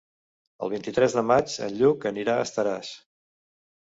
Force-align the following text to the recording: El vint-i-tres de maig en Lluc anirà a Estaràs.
El 0.67 0.71
vint-i-tres 0.73 1.15
de 1.19 1.23
maig 1.31 1.59
en 1.67 1.77
Lluc 1.81 2.09
anirà 2.13 2.39
a 2.39 2.47
Estaràs. 2.49 2.91